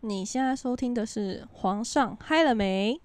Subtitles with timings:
[0.00, 3.00] 你现在收听的是《皇上嗨了没》。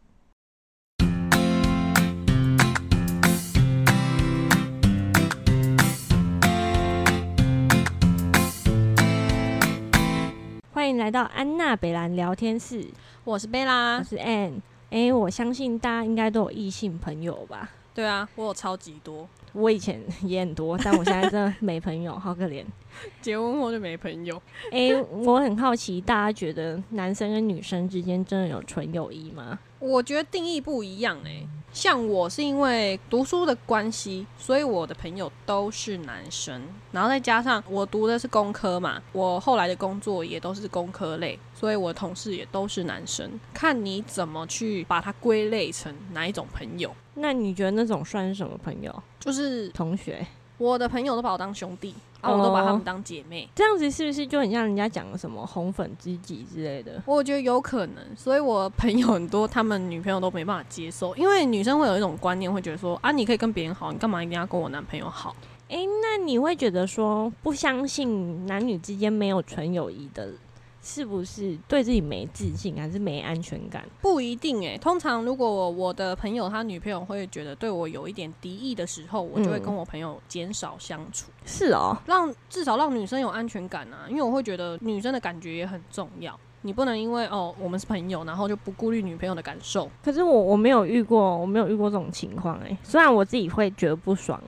[10.74, 12.86] 欢迎来到安娜北兰聊天室，
[13.24, 14.62] 我是贝拉我，是 Ann。
[14.90, 17.72] 哎、我相信大家应该都有异性朋友吧？
[17.94, 22.64] 对啊，我有超级多，我以前也很多，但我现在真的没朋友，好可怜。
[23.22, 24.42] 结婚后就没朋友。
[24.72, 29.60] 哎、我很好奇，大家觉得男生跟女生之间真的有纯友谊吗？
[29.80, 43.28] 我觉得定义不一样哎、像我是因为读书的关系，所以我的朋友都是男生，然后再加上我读的是工科嘛，我后来的工作也都是工科类，所以我的同事也都是男生。
[43.54, 48.94] 看你怎么去把它归类成哪一种朋友，那你觉得那种算是什么朋友？
[49.20, 50.26] 就是同学？
[50.58, 53.50] 我的朋友都把我当兄弟，啊，我都把他们当姐妹。
[53.56, 57.02] 这样子是不是就很像人家讲的什么红粉知己之类的？
[57.06, 65.36] 我觉得有可能，所以我朋友很多，他们女朋友都没办法接受，因为女生会有一种观念，会觉得说啊，你可以跟别人好，你干嘛一定要跟我男朋友好？
[65.68, 70.30] 哎、那你会觉得说不相信男女之间没有纯友谊的，
[70.82, 73.88] 是不是对自己没自信，还是没安全感？
[74.02, 86.38] 不一定诶、通常如果我的朋友他女朋友会觉得对我有一点敌意的时候，我就会嗯跟我朋友减少相处，是哦，让至少让女生有安全感啊，因为我会觉得女生的感觉也很重要。
[86.64, 89.90] 你不能因为哦我们是朋友，然后就不顾虑女朋友的感受。
[90.04, 92.78] 可是我我没有遇过，我没有遇过这种情况哎。
[92.84, 94.40] 虽然我自己会觉得不爽，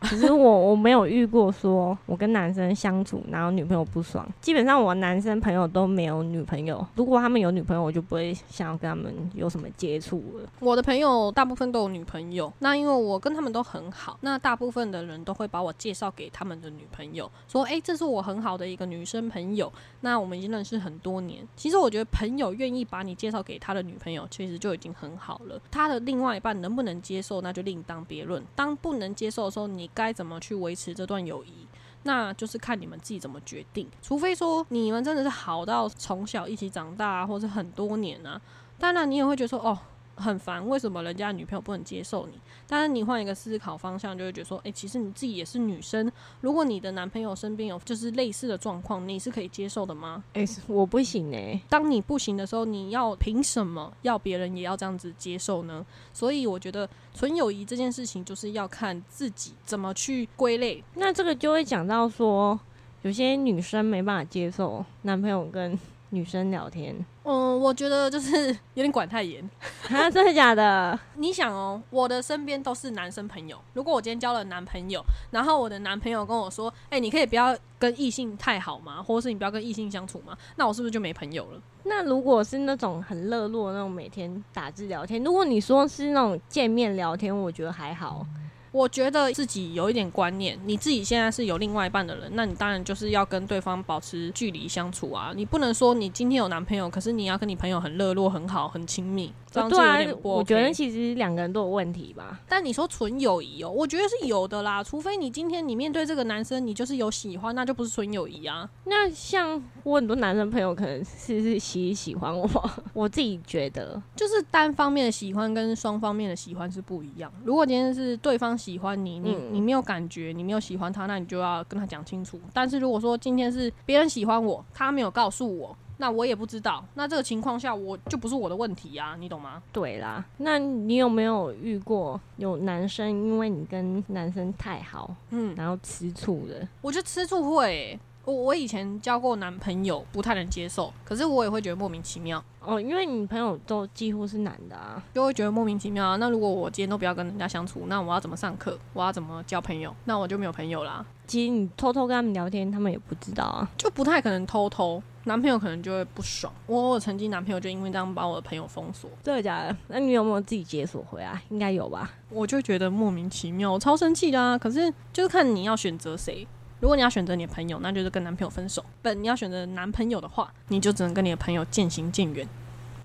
[0.00, 4.26] 可是我我没有遇过说我跟男生相处，然后女朋友不爽。
[4.40, 10.48] 基本上我男生朋友都没有女朋友，如果他们有女朋友，我就不会想要跟他们有什么接触了。
[10.60, 19.70] 我的朋友大部分都有女朋友，那因为我跟他们都很好，那大部分的人都会把我介绍给他们的女朋友，说：“诶，这是我很好的一个女生朋友，
[20.00, 25.60] 那我们已经认识很多年。”其实我觉得朋友愿意把你介绍给他的女朋友，其实就已经很好了。
[25.70, 28.42] 他的另外一半能不能接受，那就另当别论。
[28.54, 31.66] 当不能接受的时候，你该怎么去维持这段友谊？
[32.04, 33.86] 那就是看你们自己怎么决定。
[34.00, 38.40] 除非说你们真的是好到从小一起长大、或者很多年啊，
[38.78, 39.78] 当然你也会觉得说，哦，
[40.20, 42.34] 很烦，为什么人家女朋友不能接受你？
[42.68, 46.10] 但是你换一个思考方向，就会觉得说，诶，其实你自己也是女生，
[46.40, 50.22] 如果你的男朋友身边有就是类似的状况，你是可以接受的吗？
[50.34, 55.84] 哎、我不行哎、当你不行的时候，你要凭什么要别人也要这样子接受呢？
[56.12, 60.82] 所以我觉得纯友谊这件事情，就是要看自己怎么去归类。
[60.94, 62.58] 那这个就会讲到说，
[63.02, 65.78] 有些女生没办法接受男朋友跟
[66.10, 69.48] 女生聊天，嗯，我觉得就是 有点管太严。
[69.88, 70.98] 啊，真的假的？
[71.16, 73.56] 你想哦，我的身边都是男生朋友。
[73.74, 79.02] 如果我今天交了男朋友，然后我的男朋友跟我说：“哎、你可以不要跟异性太好吗？
[79.02, 81.62] 或者是你不要跟异性相处吗？”那我是不是就没朋友了？
[81.84, 88.26] 那如果是那种很热络那种每天打字聊天，如果你说是那种见面聊天，我觉得还好。
[88.72, 95.32] 我觉得自己有一点观念，你自己现在是有另外一半的人，那你当然就是要跟对方保持距离相处啊。
[95.34, 100.38] 你不能说你今天有男朋友，可是你要跟你朋友很热络、很好、很亲密，这样就对啊有点，不 OK。
[100.38, 102.40] 我觉得其实两个人都有问题吧。
[102.48, 104.82] 但你说纯友谊哦，我觉得是有的啦。
[104.82, 108.68] 除非你今天你面对这个男生，你就是有喜欢，那就不是纯友谊啊。
[108.84, 112.48] 那像我很多男生朋友可能是是喜喜欢我，
[112.94, 117.32] 我自己觉得，就是单方面的喜欢跟双方面的喜欢是不一样。
[117.44, 122.38] 如果今天是对方喜欢你，你、嗯你没有感觉，你没有喜欢他，那你就要跟他讲清楚。
[122.52, 129.62] 但是如果说今天是别人喜欢我，他没有告诉我，那我也不知道，那这个情况下我就不是我的问题呀、你懂吗？
[129.72, 130.24] 对啦。
[130.36, 136.66] 那你有没有遇过有男生因为你跟男生太好，嗯，然后吃醋的？
[136.82, 145.02] 我觉得吃醋会欸、我我以前交过男朋友，不太能接受，可是我也会觉得莫名其妙，哦，因为你朋友都几乎是男的啊。
[145.12, 146.16] 就会觉得莫名其妙啊。
[146.16, 148.78] 那如果我今天都不要跟人家相处，那我要怎么上课？
[148.92, 149.94] 我要怎么交朋友？
[150.04, 151.04] 那我就没有朋友啦。
[151.26, 153.68] 其实你偷偷跟他们聊天，他们也不知道啊。
[153.76, 156.52] 就不太可能偷偷，男朋友可能就会不爽。
[156.66, 159.76] 我我曾经男朋友就因为这样把我的朋友封锁，真的假的？
[159.88, 161.40] 那你有没有自己解锁回来？
[161.50, 162.10] 应该有吧。
[162.28, 164.58] 我就觉得莫名其妙，我超生气的啊！
[164.58, 166.46] 可是就是看你要选择谁。
[166.80, 172.48] 如果你要选择你的朋友，那就是跟男朋友分手；本，你要选择男朋友的话，你就只能跟你的朋友渐行渐远。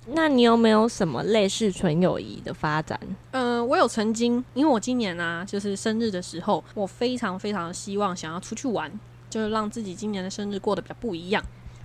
[0.07, 2.99] 那你有没有什么类似纯友谊的发展？
[3.31, 8.91] 嗯、我有曾经，因为我今年啊，就是生日的时候，我非常非常希望想要出去玩，
[9.29, 11.43] 就是让自己今年的生日过得比较不一样。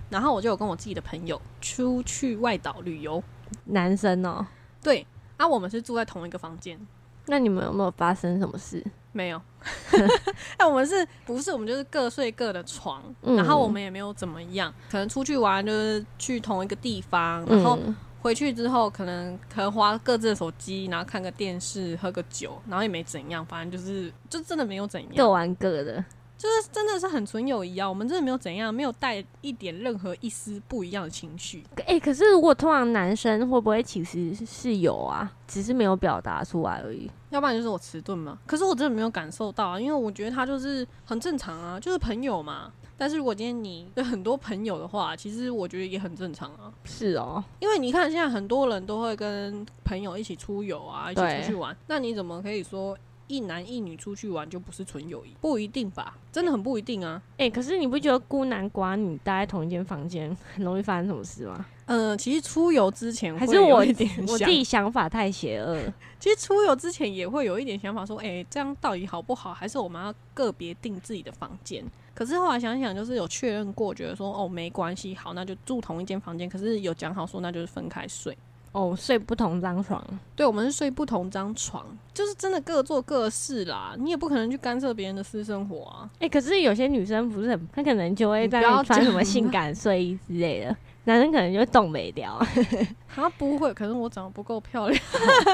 [0.09, 3.23] 然后我就有跟我自己的朋友出去外岛旅游，
[3.65, 4.45] 男生哦、
[4.83, 5.05] 对，
[5.37, 6.79] 啊，我们是住在同一个房间，
[7.25, 8.85] 那你们有没有发生什么事？
[9.13, 9.41] 没有，
[10.57, 13.35] 哎，我们是不是我们就是各睡各的床，嗯。
[13.35, 17.95] 然后我们也没有怎么样，可能出去玩就是去同一个地方，然后嗯。
[18.21, 25.11] 回去之后可能可能花各自的手机，然后看个电视，喝个酒，然后也没怎样，反正就是就真的没有怎样。
[25.15, 26.05] 各，玩各的。
[26.41, 31.63] 就是真的是很纯友谊啊，我们真的没有怎样，没有带一点任何一丝不一样的情绪。
[31.85, 37.07] 哎、可是如果通常男生会不会其实是有啊，只是没有表达出来而已？
[37.29, 38.39] 要不然就是我迟钝嘛。
[38.47, 42.71] 可是我真的没有感受到啊，因为我觉得他就是很正常啊，就是朋友嘛。
[42.97, 46.73] 但是如果今天你有很多朋友的话，其实我觉得也很正常啊。
[46.83, 52.97] 是哦，因为你看现在很多人都会跟朋友一起出游啊，一起出去玩，那你怎么可以说
[53.31, 55.29] 一男一女出去玩就不是纯友谊？
[55.39, 57.21] 不一定吧，真的很不一定啊。
[57.37, 61.65] 哎、可是你不觉得孤男寡女待在同一间房间 很容易发生什么事吗？
[61.85, 65.77] 嗯、其实出游之前还是我一点我自己想法太邪恶？
[66.19, 69.53] 其实出游之前也会有一点想法，说，哎、这样到底好不好？
[69.53, 71.83] 还是我们要个别订自己的房间？
[72.13, 76.47] 可是后来想想，就是有确认过，觉得说，哦，没关系，好，那就住同一间房间。
[76.47, 78.37] 可是有讲好说，那就是分开睡。
[78.71, 80.01] 哦，睡不同张床，
[80.33, 83.93] 对，我们是睡不同张床，就是真的各做各事啦。
[83.97, 86.09] 你也不可能去干涉别人的私生活啊。
[86.19, 90.75] 哎、可是有些女生不是很，她可能就会在穿什么性感睡衣之类的，
[91.05, 92.39] 男生可能就会动没掉。
[93.13, 95.03] 他不会，可是我长得不够漂亮。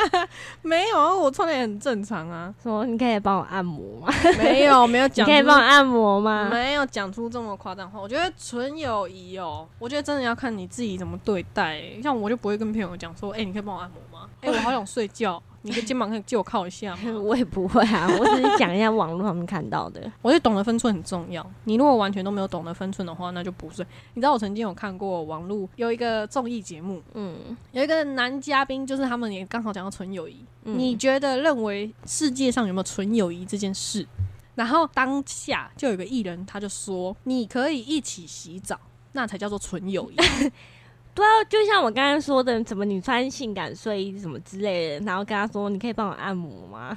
[0.61, 2.53] 没有啊，我穿的也很正常啊。
[2.61, 4.13] 说你可以帮我按摩吗？
[4.37, 6.49] 没有，没有 你讲出，可以帮我按摩吗？
[6.51, 7.99] 没有讲出这么夸张话。
[7.99, 14.29] 我觉得纯友谊哦，我觉得真的要看你自己怎么对待、像我就不会跟朋友讲说，哎、你可以帮我按摩吗？
[14.41, 17.11] 哎、我好想睡觉，你的肩膀可以借我靠一下吗？
[17.19, 20.09] 我也不会啊， 我只是讲一下网络上面看到的。
[20.21, 21.45] 我觉得懂得分寸很重要。
[21.65, 23.85] 你如果完全都没有懂得分寸的话，那就不是。
[24.13, 27.35] 你知道我曾经有看过网络有一个综艺节目，嗯，
[27.73, 30.37] 有一个男嘉宾，就是他们也刚好讲到纯友谊。
[30.63, 34.05] 嗯你觉得认为世界上有没有纯友谊这件事？
[34.55, 38.79] 然后当下就有个艺人，他就说：“你可以一起洗澡，
[39.11, 40.15] 那才叫做纯友谊。
[41.17, 46.95] 对啊，就像我刚刚说的，怎么你穿性感睡衣什么之类的，然后跟他说你可以帮我按摩吗？”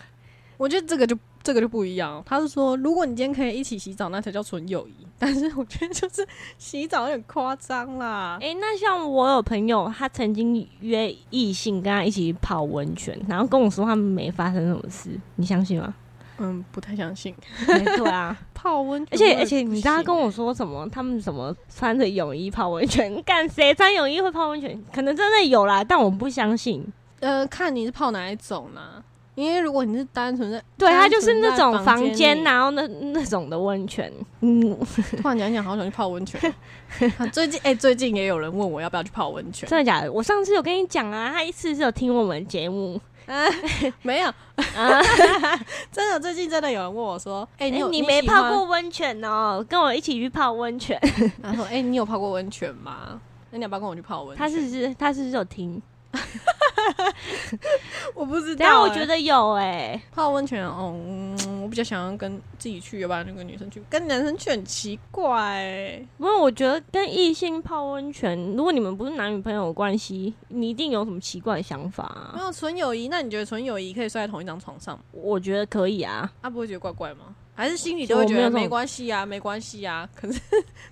[0.59, 2.23] 我觉得这个就这个就不一样。
[2.27, 4.93] 他是说，如果你今天可以一起洗澡，那才叫纯友谊。
[5.19, 6.27] 但是我觉得就是
[6.59, 8.37] 洗澡有点夸张啦。
[8.43, 15.95] 诶，那像我有朋友，他曾经约异性跟他一起泡温泉，然后跟我说他们没发生什么事，你相信吗？
[16.41, 17.35] 嗯，不太相信
[17.67, 20.89] 对啊， 泡温泉而且而且你知道他不行跟我说什么？
[20.91, 23.23] 他们什么穿着泳衣泡温泉？
[23.23, 24.83] 干谁穿泳衣会泡温泉？
[24.93, 26.85] 可能真的有啦，但我不相信。
[27.21, 29.05] 呃，看你是泡哪一种呢？
[29.37, 34.61] 因为如果你是单纯的，对，它就是那种房间，然后那那种的温泉，嗯，
[35.23, 36.39] 突然讲一讲，好想去泡温泉。
[37.17, 40.13] 啊最近哎、最近也有人问我要不要去泡温泉，真的假的？
[40.13, 43.01] 我上次有跟你讲啊，他一次是有听我们节目，
[44.03, 45.01] 没有，啊，
[45.93, 50.99] 真的最近真的有人问我说，哎、哎、你有你没泡过温泉哦，跟我一起去泡温泉。
[51.43, 53.21] 他说，哎、你有泡过温泉吗？
[53.51, 54.39] 那你要不要跟我去泡温泉？
[54.39, 55.81] 他是不是他是不是有听？
[58.15, 66.07] 我不知道、等一下我觉得得有哎、泡温泉哦、嗯，我比较想要跟自己去，要不然就跟女生去，跟男生去很奇怪、欸。
[66.19, 72.33] 不过我觉得跟异性泡温泉，如果你们不是男女朋友的关系，你一定有什么奇怪的想法啊？
[72.35, 75.03] 没有纯友谊，那你觉得纯友谊可以睡在同一张床上吗？
[75.13, 77.35] 我觉得可以啊，他、不会觉得怪怪吗？
[77.55, 80.09] 还是心里都会觉得没关系啊，没关系啊？
[80.15, 80.41] 可是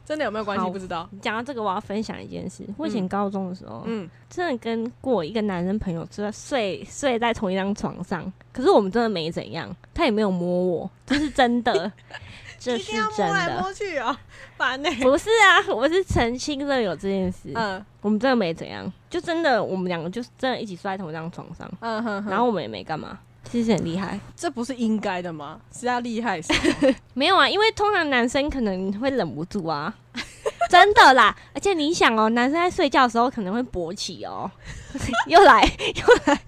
[0.04, 1.08] 真的有没有关系好不知道。
[1.22, 2.62] 讲到这个，我要分享一件事。
[2.76, 11.90] 我以前高中的时候，嗯，真的跟过一个男生朋友睡睡睡在同一张床上，可是我们真的没怎样，他也没有摸我，这是真的，
[12.58, 14.14] 这是真摸来的，摸去哦，
[14.56, 23.18] 烦呢、不是啊，我是澄清的有这件事，嗯我们真的没怎样，就真的我们两个就是真的一起睡在同一张床上，嗯哼哼，然后我们也没干嘛，
[23.50, 24.18] 其实很厉害。
[24.36, 25.60] 这不是应该的吗？
[25.72, 29.94] 是要厉害是吗 没有啊，因为通常男生可能会忍不住啊，
[30.70, 31.34] 真的啦。
[31.54, 34.50] 而且你想哦，男生在睡觉的时候可能会勃起哦，
[35.26, 36.40] 又来又来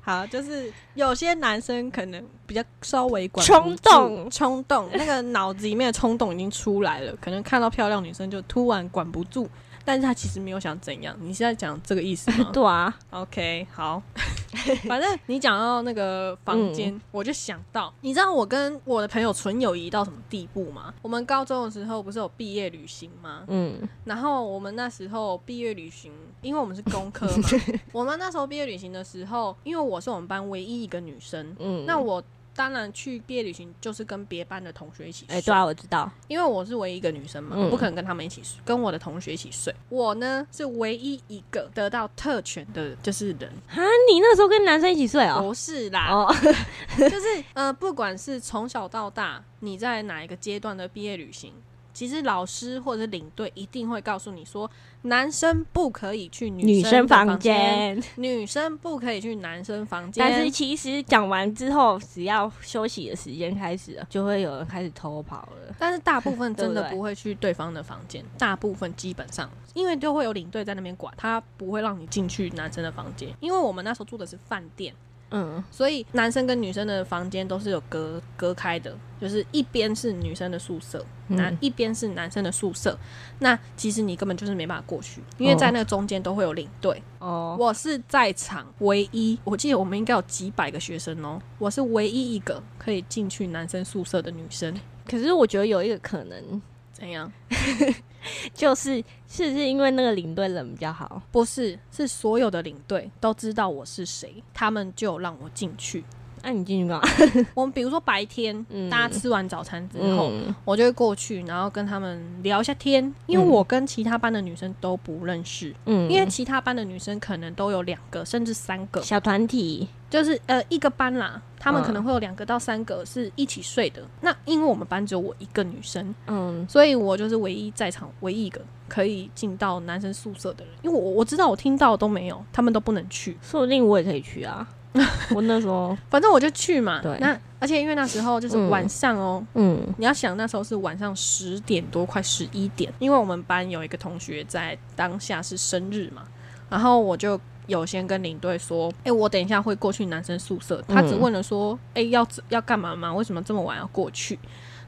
[0.00, 9.48] 好，就是有些男生可能比较稍微管不冲住动冲动，那个脑子里面的冲动已经出来了，可能看到漂亮女生就突然管不住，
[9.88, 11.16] 但是他其实没有想怎样。
[11.18, 14.02] 你是在讲这个意思吗 对啊，？OK，好，
[14.86, 20.92] 反正你讲到那个房间，我就想到，你知道我跟我的朋友纯友谊到什么地步吗？
[21.00, 23.44] 我们高中的时候不是有毕业旅行吗？
[23.48, 27.48] 嗯然后我们那时候毕业旅行，因为我们是工科嘛，
[27.90, 32.22] 我们那时候毕业旅行的时候，因为我是我们班唯一一个女生，嗯，那我
[32.58, 35.36] 当然去毕业旅行就是跟别班的同学一起睡。
[35.36, 36.10] 哎、对啊，我知道。
[36.26, 39.72] 因为我是唯一一个女生嘛，嗯我不可能跟他们一起睡，跟我的同学一起睡。
[39.88, 43.78] 我呢是唯一一个得到特权的，就是人，啊，
[44.10, 45.40] 你那时候跟男生一起睡哦？
[45.40, 46.34] 不是啦，哦，
[46.98, 51.52] 就是呃，不管是从小到大，你在哪一个阶段的毕业旅行，
[51.92, 54.70] 其实老师或者领队一定会告诉你说，
[55.02, 58.00] 男生不可以去女女生房房，间。
[58.16, 60.24] 女生不可以去男生房间。
[60.24, 65.74] 但是其实讲完之后，只要休息的时间开始了，就会有人开始偷跑了。
[65.78, 74.94] 但是大部分真的 不会去对方的房间，大部分基本上，因为就会有领队在那边管，他不会让你进去男生的房间，因为我们那时候住的是饭店，
[75.30, 82.98] 嗯，所以男生跟女生的房间都是有隔隔开的，就是一边是女生的宿舍，那、嗯一边是男生的宿舍。
[83.40, 87.02] 那其实你根本就是没办法过去，因为在那个中间都会有领队。
[87.18, 94.74] 哦，我是在场唯一，我记得我们应该有几百个学生哦，我是唯一一个可以进去男生宿舍的女生。
[95.06, 96.62] 可是我觉得有一个可能，
[96.98, 97.30] 怎样？
[98.52, 101.22] 就是是不是因为那个领队人比较好？
[101.30, 106.04] 不是，是所有的领队都知道我是谁，他们就让我进去。
[106.42, 107.08] 那、你进去干嘛？
[107.54, 108.88] 我们比如说白天，嗯。
[108.90, 110.54] 大家吃完早餐之后，嗯。
[110.64, 116.10] 我就会过去，然后跟他们聊一下天，因为我跟其他班的女生都不认识，嗯。
[116.10, 124.02] 因为其他班的女生可能都有两个甚至三个，小团体，就是呃一个班啦，他们嗯可能会有两个到三个是一起睡的。
[124.20, 134.66] 那因为我们班只有我一个女生，嗯，所以我就是唯一在场唯一一个可以进到男生宿舍的人，因为我我知道我听到都没有，他们都不能去，说不定我也可以去啊。
[135.34, 137.00] 我那时候，反正我就去嘛。
[137.02, 146.22] 对那而且因为那时候就是嗯晚上哦、嗯你要想那时候是晚上十点多，快十一点，因为我们班有一个同学在当下是生日嘛，
[146.70, 153.12] 然后我就有先跟领队说，哎、我等一下会过去男生宿舍，他只问了说，哎、要要干嘛吗？
[153.12, 154.38] 为什么这么晚要过去？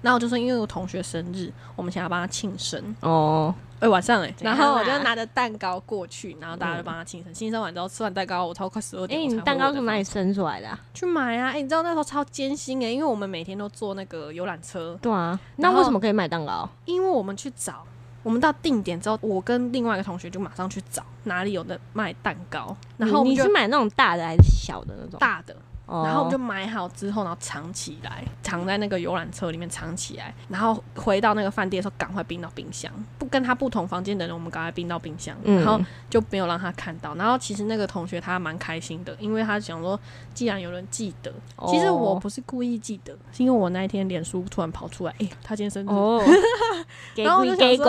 [0.00, 2.83] 然后我就说，因为我同学生日，我们想要帮他庆生。
[3.00, 7.32] 哦，哎、晚上哎、怎样啊然后我就拿着蛋糕过去，然后大家就帮他庆生。
[7.32, 9.22] 庆生完之后，吃完蛋糕，我超快十二哎、点。
[9.22, 10.78] 我才回你蛋糕从哪里生出来的、啊？
[10.92, 11.50] 去买啊！
[11.50, 16.68] 哎、你知道那时候超艰辛哎、因为我们每天都坐那个游览车，对啊，那为什么可以买蛋糕？
[16.84, 17.82] 因为我们去找，
[18.22, 25.18] 我们到定点之后，我跟另外一个同学就马上去找哪里有的卖蛋糕，然后你你买那种大的还是小的那种？
[25.18, 25.56] 大的，
[25.90, 32.90] 哦然后我们就买好之后，然后藏起来，藏在那个游览车里面藏起来，然后回到那个饭店的时候，赶快冰到冰箱。
[33.18, 35.56] 不跟他不同房间的人，我们赶快冰到冰箱，嗯。
[35.56, 37.14] 然后就没有让他看到。
[37.16, 39.99] 然后其实那个同学他蛮开心的，因为他想说，
[40.32, 41.32] 既然有人记得，
[41.66, 46.23] 其实我不是故意记得，是因为我那一天脸书突然跑出来，哎、他今天生日，哦，
[47.14, 47.87] 给然后我就想说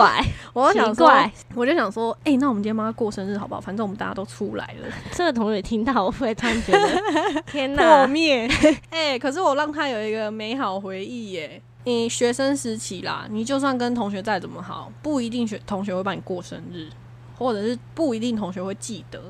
[0.52, 3.60] 我就想说我就想说，哎、那我们今天帮他过生日好不好？
[3.60, 8.48] 反正我们大家都出来了， 这个同学听到会突然觉得 天破哪，灭。
[8.90, 11.60] 哎、可是我让他有一个美好回忆耶。
[11.84, 16.88] 你学生时期啦，你就算跟同学再怎么好，不一定学同学会帮你过生日，
[17.36, 19.20] 或者是不一定同学会记得。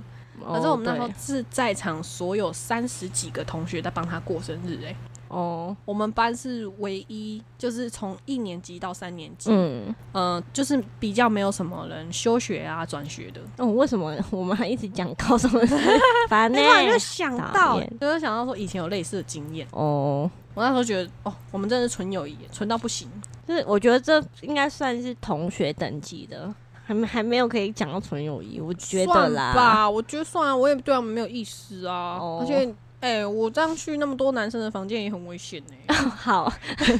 [0.45, 4.95] 可是我们那时候哦是在场所有三十几个同学在帮他过生日，哎，对
[5.33, 13.41] 哦，我们班是唯一，就是从一年级到三年级，嗯，嗯、就是比较没有什么人休学啊、转学的。
[13.57, 15.75] 哦，为什么 我们还一直讲高中的事？
[16.29, 19.67] 烦呢、那突然就想到，就是想到说以前有类似的经验。
[19.71, 23.09] 哦，我那时候觉得，哦，我们真的是纯友谊，纯到不行。
[23.49, 29.55] 就是我觉得这应该算是同学等级的，还没还没有可以讲到纯友谊，我觉得啦。
[29.55, 32.19] 吧，我觉得算了，我也对他们没有意思啊。
[32.21, 36.51] 哦而且，哎、我这样去那么多男生的房间也很危险呢、 好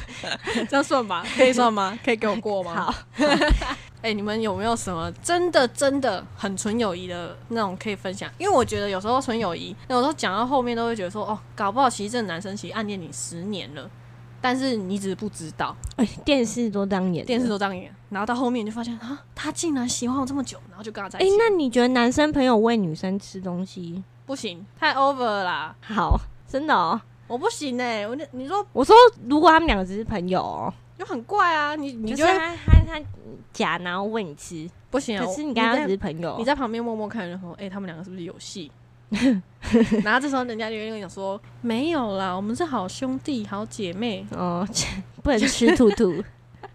[0.69, 1.25] 这样算吧？
[1.35, 1.97] 可以算吗？
[2.03, 2.91] 可以给我过吗？
[2.91, 2.95] 好，
[4.03, 8.29] 哎、你们有没有什么真的真的很纯友谊的那种可以分享？
[8.37, 13.89] 因为我觉得有时候纯友谊，有时候讲到后面都会觉得说，哦，搞不好其实这个男生其实暗恋你十年了，
[14.41, 21.35] 但是你只是不知道，哎、电视都这样演，电视都这样演，然后到后面你就发现啊，他竟然喜欢我这么久，然后就跟他在哎、一起。
[21.35, 26.19] 哎那你觉得男生朋友喂女生吃东西不行，太 over 了啦，好？
[26.47, 28.95] 真的哦，我不行哎、我就你说我说
[29.27, 33.01] 如果他们两个只是朋友哦，就很怪啊，你你就就是会他他他
[33.51, 38.71] 假然后喂你吃，不行啊，可是你跟他只是朋友，你在旁边默默看，然后：“哎、他们两个是不是有戏？”
[40.03, 44.25] 然后这时候人家就会跟你讲说：“没有啦，我们是好兄弟、好姐妹。
[44.31, 44.67] 哦，
[45.23, 46.23] 不能吃兔兔，”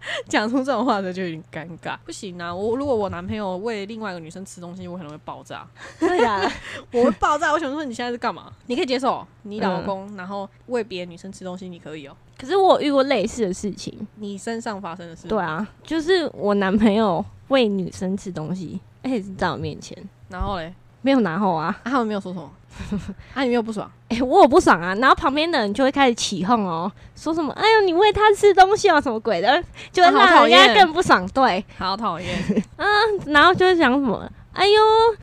[0.27, 1.97] 讲出这种话的就有点尴尬。
[2.05, 5.67] 不行啊，我如果我男朋友喂另外一个女生吃东西，我可能会爆炸。
[5.99, 6.41] 对啊，
[6.93, 7.51] 我会爆炸。
[7.51, 8.51] 我想说你现在是干嘛？
[8.67, 19.97] 你可以接受你老公、然后喂别的女生吃东西，你可以哦、可是我有遇过类似的事情，你身上发生的事，对啊，就是我男朋友喂女生吃东西，而且是在我面前，
[20.29, 22.49] 然后嘞，没有拿后啊，啊他们没有说什么，
[23.33, 30.75] 啊，你没有不爽，哎、我有不爽啊，然后旁边的人就会开始起哄哦，说什么哎呦你喂他吃东西哦什么鬼的，就会啊好讨让人家厌。
[30.75, 32.87] 更不爽，对，好讨厌，嗯
[33.33, 34.73] 然后就会讲什么哎呦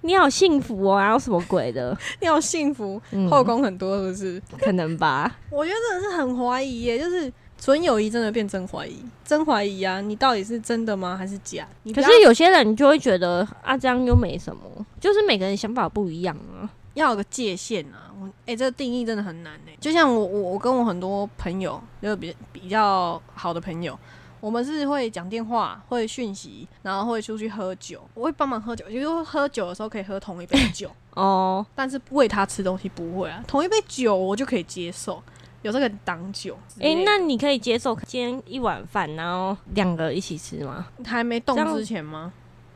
[0.03, 3.29] 你好幸福哦，然后什么鬼的， 你好幸福，嗯。
[3.29, 4.43] 后宫很多是不是？
[4.65, 10.01] 可能吧，我觉得真的是很怀疑耶，就是纯友谊真的变真怀疑，真怀疑啊！
[10.01, 11.67] 你到底是真的吗，还是假？
[11.83, 14.63] 你可是有些人就会觉得啊这样又没什么，
[15.01, 18.13] 就是每个人想法不一样啊，要有个界限啊！
[18.21, 19.73] 我哎、这个定义真的很难呢。
[19.81, 23.99] 就像我我我跟我很多朋友，就是比比较好的朋友，
[24.41, 33.43] 我们是会讲电话，会讯息，然后会出去喝酒，我会帮忙喝酒，就是喝酒的时候可以喝同一杯酒， 哦，但是喂他吃东西不会啊。
[33.47, 35.23] 同一杯酒我就可以接受，
[35.67, 37.03] 有这个挡酒之哎、类的。
[37.05, 40.87] 那你可以接受今天一碗饭，然后两个一起吃吗？
[41.05, 42.33] 还没动之前吗？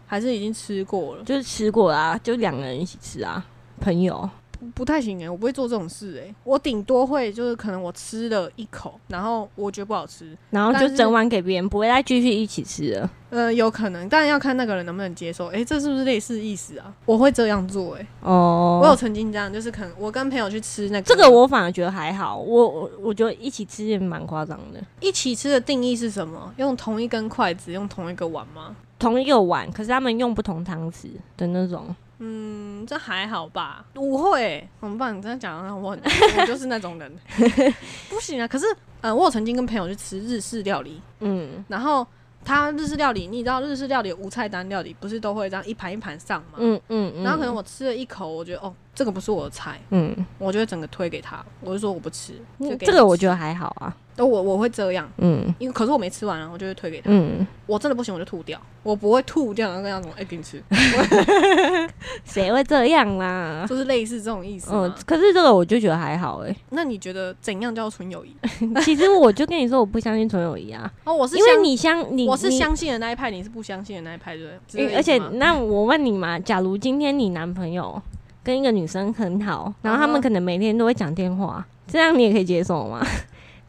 [0.08, 1.22] 还是已经吃过了？
[1.22, 3.46] 就是吃过啊，就两个人一起吃啊，
[3.80, 4.28] 朋友。
[4.60, 13.10] 不不太行哎、我不会做这种事哎、我顶多会就是可能我吃了一口，然后我觉得不好吃，然后就整碗给别人，不会再继续一起吃了。
[13.30, 15.46] 呃，有可能，但要看那个人能不能接受。
[15.46, 16.92] 哎、这是不是类似意思啊？
[17.06, 24.80] 我会这样做哎、哦，我有曾经这样，就是可能我跟朋友去吃那个，这个我反而觉得还好，我我我觉得一起吃也蛮夸张的。
[25.00, 26.52] 一起吃的定义是什么？
[26.56, 28.76] 用同一根筷子，用同一个碗吗？
[28.98, 31.94] 同一个碗，可是他们用不同汤匙的那种。
[32.22, 33.84] 嗯，这还好吧？
[33.94, 35.16] 我会、欸，怎么办？
[35.16, 36.00] 你这样讲，我很
[36.38, 37.10] 我就是那种人，
[38.08, 38.46] 不行啊。
[38.46, 38.66] 可是，
[39.00, 42.06] 呃，我有曾经跟朋友去吃日式料理，嗯然后
[42.44, 46.58] 他日式料理，你知道日式料理有无菜单料理不是都会这样一盘一盘上吗？
[46.58, 52.34] 嗯嗯嗯，然后可能我吃了一口，我觉得哦，这个不是我的菜，嗯，我就会整个推给他，我就说我不吃。
[52.60, 53.96] 就给这个我觉得还好啊。
[54.20, 57.04] 哦，我我会这样，嗯因为可是我没吃完啊，我就会推给他。
[57.10, 60.62] 嗯，我真的不行，我就吐掉，我不会吐掉，然后跟他说：“哎、给你吃。
[62.24, 63.64] 谁会这样啦”？
[63.68, 68.34] 就是类似这种意思嗯。，可是这个我就觉得还好哎、那你觉得怎样叫纯友谊？
[68.84, 74.36] 其实我就跟你说，我不相信纯友谊啊，哦，我是因为你相你你我是相信的那一派，你是不相信的那一派，
[74.70, 78.00] 对而且那我问你嘛，假如今天你男朋友
[78.42, 83.04] 跟一个女生很好，然后他们可能每天都会讲电话，这样你也可以接受吗？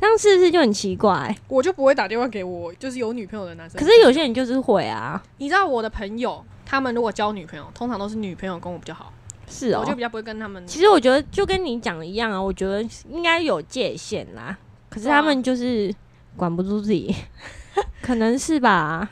[0.02, 1.34] 这样是不是就很奇怪？
[1.48, 3.80] 我就不会打电话给我就是有女朋友的男生。
[3.80, 9.14] 可是有些人就是会啊，你知道我的朋友，他们如果交女朋友，通常都是女朋友跟我比较好，
[9.48, 9.94] 是哦我就。
[9.94, 10.66] 比较不会跟他们。
[10.66, 14.58] 其实我觉得就跟你讲的一样啊，我觉得应该有界限啦。
[14.90, 15.94] 可是他们就是
[16.36, 17.16] 管不住自己，
[18.02, 19.08] 可能是吧。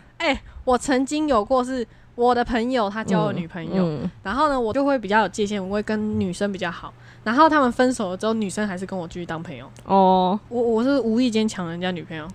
[0.65, 6.93] 我曾经有过是我的朋友，他交了女朋友，嗯，然后呢，我就会比较有界限，我会跟女生比较好。
[7.23, 9.69] 然后他们分手了之后，女生还是跟我继续当朋友。
[9.85, 12.27] 哦，我我是无意间抢人家女朋友，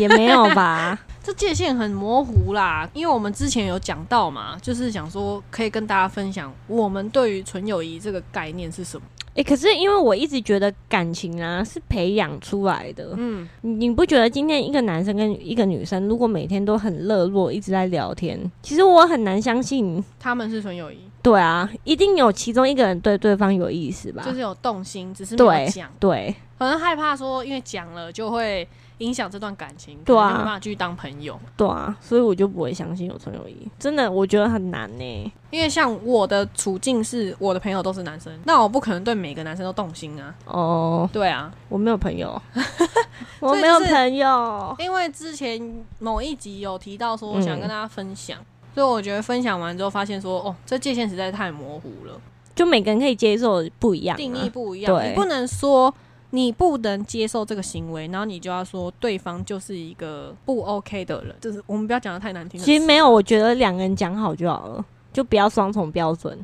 [0.00, 0.98] 也没有吧。
[1.22, 2.86] 这界限很模糊啦。
[2.92, 9.06] 因为我们之前有讲到嘛，就是想说可以跟大家分享我们对于纯友谊这个概念是什么。
[9.34, 20.02] 诶，可是因为我一直觉得感情啊是培养出来的，嗯，你你不觉得今天一个男生跟一个女生，如果每天都很热络，一直在聊天，其实我很难相信。
[20.20, 24.22] 他们是纯友谊，对啊，一定有其中一个人对对方有意思吧？
[24.24, 28.66] 就是有动心，只是没有对讲，对，可能害怕说因为讲了就会
[28.98, 31.38] 影响这段感情，对啊没办法继续当朋友。
[31.56, 35.32] 对啊，所以我就不会相信有纯友谊，真的，我觉得很难呢。
[35.50, 40.34] 因为像我的处境是，我的朋友都是男生，那我不可能对每个男生都动心啊。
[40.46, 42.40] 哦，对啊，我没有朋友，
[43.40, 44.74] 我没有朋友。
[44.78, 48.38] 因为之前某一集有提到说我想跟大家分享，
[48.74, 52.20] 所以我觉得分享完之后发现说，哦，这界限实在太模糊了，
[52.54, 55.92] 就每个人可以接受的不一样、啊，定义不一样，对你不能说。
[56.34, 62.60] 你不能接受这个行为，然后你就要说对方就是一个不 OK 的人，就是我们不要讲的太难听。
[62.60, 66.36] 其实没有，我觉得两个人讲好就好了，就不要双重标准，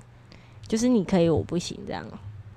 [0.68, 2.06] 就是你可以，我不行这样。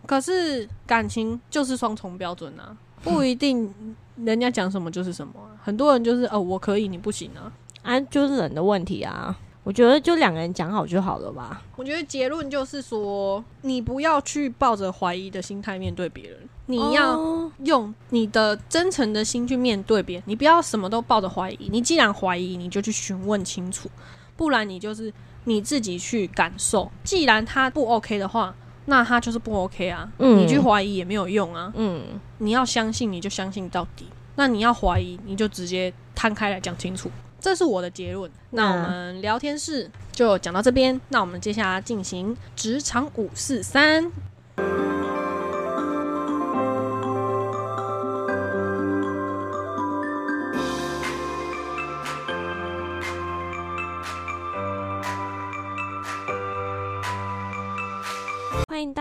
[0.06, 3.74] 可是感情就是双重标准啊，不一定
[4.18, 7.52] 人家讲什么就是什么啊、很多人就是哦，我可以，你不行啊。
[7.82, 9.36] 啊，就是人的问题啊。
[9.64, 11.64] 我觉得就两个人讲好就好了吧。
[11.78, 21.70] 我觉得结论就是说，你不要去抱着怀疑的心态面对别人，你要哦用你的真诚的心去面对别人，你不要什么都抱着怀疑。
[21.72, 23.90] 你既然怀疑，你就去询问清楚，
[24.38, 25.12] 不然你就是
[25.44, 26.90] 你自己去感受。
[27.04, 31.72] 既然他不 OK 的话，那他就是不 OK 啊，嗯你去怀疑也没有用啊。
[31.76, 37.10] 嗯，你要相信，你就相信到底；那你要怀疑，你就直接摊开来讲清楚。
[37.40, 38.32] 这是我的结论。
[38.52, 44.10] 那我们聊天室就讲到这边，那我们接下来进行职场五四三。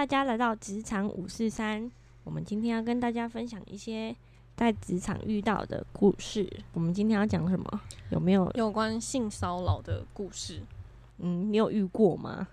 [0.03, 1.88] 大家来到职场五四三。
[2.25, 4.12] 我们今天要跟大家分享一些
[4.57, 6.45] 在职场遇到的故事。
[6.73, 7.81] 我们今天要讲什么？
[8.11, 8.51] 有没有？
[8.57, 10.61] 有关性骚扰的故事。
[11.19, 12.49] 嗯，你有遇过吗？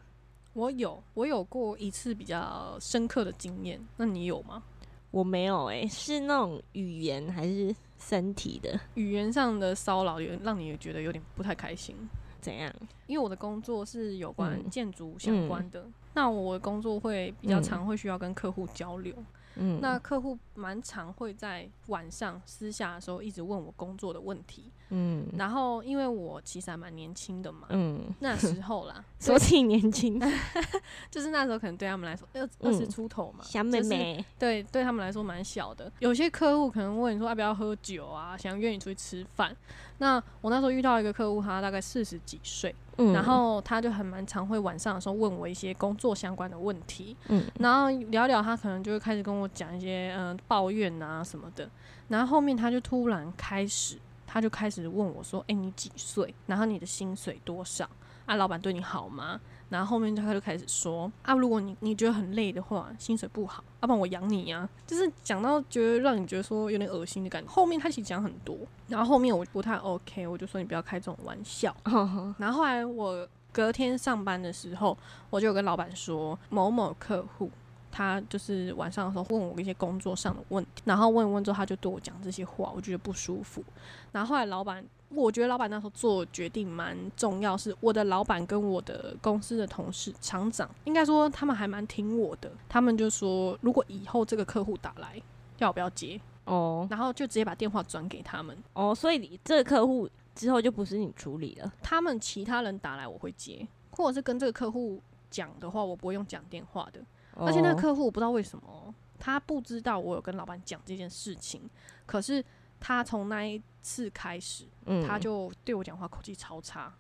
[0.54, 3.82] 我有，我有过一次比较深刻的经验。
[3.98, 4.62] 那你有吗？
[5.10, 8.80] 我没有诶、是那种语言还是身体的？
[8.94, 11.96] 语言上的骚扰有让你觉得有点不太开心，
[12.42, 12.74] 怎样？
[13.08, 14.70] 因为我的工作是有关嗯。
[14.70, 17.64] 建筑相关的，那我的工作会比较嗯。
[17.64, 19.14] 常会需要跟客户交流。
[19.56, 30.20] 嗯，那客户蛮常会在晚上私下的时候一直问我工作的问题，嗯然后因为我其实还蛮年轻的嘛，嗯，那时候啦， 说自己年轻，
[31.12, 35.92] 就是那时候可能对他们来说二嗯二十出头嘛，小妹就是妹，对，对他们来说蛮小的。
[36.00, 39.56] 有些客户可能问你说要不要喝酒啊，想约你出去吃饭。
[40.02, 51.70] 那我那时候遇到一个客户，他大概四十几岁，嗯然后他就很蛮常会晚上的时候问我一些工作相关的问题，嗯然后聊聊，他可能就会开始跟我讲一些嗯、呃抱怨啊什么的。
[52.08, 54.00] 然后后面他就突然开始，
[54.32, 56.32] 他就开始问我说：“哎、你几岁？
[56.46, 57.90] 然后你的薪水多少？
[58.28, 67.50] 啊，老板对你好吗？”然后后面他就开始说：“啊，如果你你觉得很累的话，薪水不好，要、不然我养你呀、就是讲到觉得让你觉得说有点恶心的感觉。
[67.50, 71.76] 后面他其实讲很多，然后后面我不太 OK，我就说你不要开这种玩笑。
[71.86, 74.96] 哦然后后来我隔天上班的时候，
[75.32, 77.50] 我就有跟老板说，某某客户
[77.92, 83.64] 他就是晚上的时候问我一些工作上的问题，然后问一问之后，他就对我讲这些话，我觉得不舒服。
[84.12, 95.22] 然后后来老板，我觉得老板那时候做决定蛮重要，是我的老板跟我的公司的同事、厂长，应该说他们还蛮听我的，他们就说如果以后这个客户打来，
[95.58, 98.58] 要不要接，哦然后就直接把电话转给他们。
[98.74, 107.00] 哦，所以你这个客户之后就不是你处理了，他们其他人打来我会接，或者是跟这个客户讲的话，我不会用讲电话的。
[107.46, 107.82] 而且那个哦。
[107.82, 111.62] 客户我不知道为什么，他不知道我有跟老板讲这件事情，
[112.06, 112.44] 可是
[112.80, 115.06] 他从那一次开始，嗯。
[115.08, 116.94] 他就对我讲话口气超差，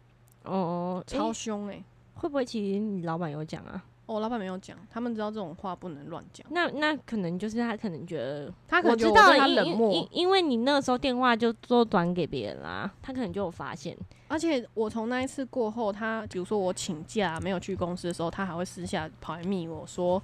[0.43, 1.83] 哦，超凶哎、
[2.15, 3.83] 会不会其实你老板有讲啊？
[4.09, 13.95] 哦，老板没有讲，他们知道这种话不能乱讲，那那可能就是他可能觉得，他可我知道能觉得我他因因因冷漠，因为你那个时候电话就都转给别人啦，他可能就有发现。
[14.27, 20.21] 而且我从那一次过后，他比如说我请假没有去公司的时候，他还会私下跑来密我说。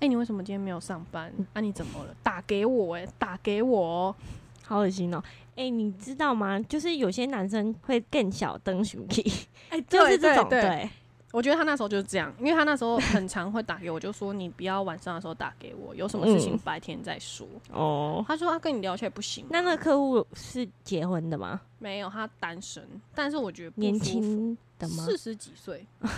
[0.00, 1.32] 哎、你为什么今天没有上班？
[1.54, 2.14] 啊，你怎么了？
[2.22, 4.14] 打给我哎、打给我哦、
[4.66, 5.22] 好恶心哦！
[5.56, 6.60] 哎、你知道吗？
[6.60, 9.24] 就是有些男生会更小灯熊 key，
[9.70, 10.90] 哎、就是这种对对
[11.34, 17.44] 我觉得他那时候就是这样，因为他那时候很常会打给我，就说你不要晚上的时候打给我，有什么事情嗯白天再说。
[17.72, 18.24] 哦。
[18.28, 21.60] 他说他跟你聊起来不行，那那个客户是结婚的吗？
[21.84, 22.82] 没有他单身，
[23.14, 25.04] 但是我觉得年轻的吗？
[25.04, 26.16] 四十几岁， 反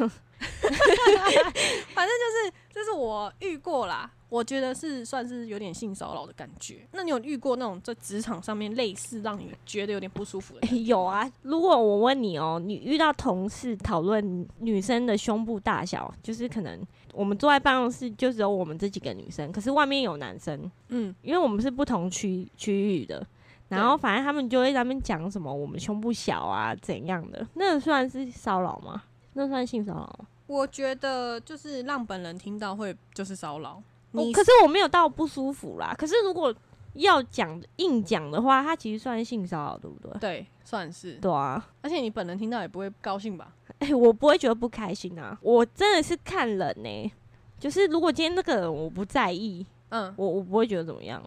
[2.06, 6.86] 正就是这是我遇过啦，我觉得是算是有点性骚扰的感觉。
[6.92, 10.68] 那你有遇过那种在职场上面类似让你觉得有点不舒服的？
[10.84, 16.80] 有啊，如果我问你哦，你遇到同事讨论女生的胸部大小，就是可能
[17.12, 23.26] 我们坐在办公室就只有我们这几个女生，可是外面有男生，嗯，因为我们是不同区区域的，
[23.68, 29.02] 然后反正他们就会在那边讲什么我们胸部小啊怎样的，那个算是骚扰吗？
[29.34, 30.26] 那算性骚扰吗？
[30.46, 33.82] 我觉得就是让本人听到会就是骚扰。
[34.12, 35.94] 你哦可是我没有到不舒服啦。
[35.98, 36.54] 可是如果
[36.94, 40.18] 要讲硬讲的话，它其实算性骚扰，对不对？
[40.20, 43.52] 对，算是，对啊，而且你本人听到也不会高兴吧？
[43.80, 47.12] 哎、我不会觉得不开心啊，我真的是看人呢、
[47.58, 51.20] 就是如果今天那个人我不在意，嗯，我我不会觉得怎么样，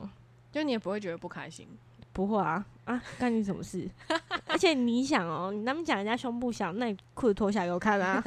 [0.51, 1.67] 就你也不会觉得不开心。
[2.19, 3.89] 不会啊啊， 干你什么事？
[4.45, 8.21] 而且你想哦，你他们讲人家胸部小，那你裤子脱下来给我看啊！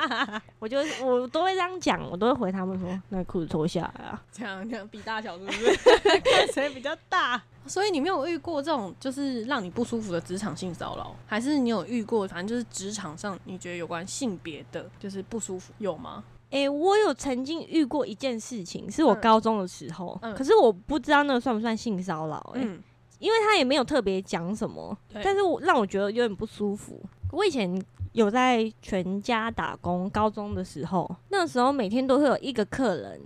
[0.58, 4.22] 我就我都会这样讲，我都会回他们说，那你裤子脱下来啊！
[4.30, 5.76] 这样这样比大小是不是？
[6.20, 7.42] 看谁比较大？
[7.66, 12.26] 所以你没有遇过这种就是让你不舒服的职场性骚扰，还是你有遇过？
[12.28, 16.22] 反正就是职场上你觉得有关性别的，就是不舒服，有吗？
[16.50, 22.82] 诶、我有曾经遇过一件事情，是我嗯高中的时候，嗯可是我不知道那个算不算性骚扰，诶，嗯，
[23.18, 27.00] 因为他也没有特别讲什么，但是我让我觉得有点不舒服。
[27.32, 27.80] 我以前
[28.12, 33.20] 有在全家打工，高中的时候，那时候每天都会有一个客人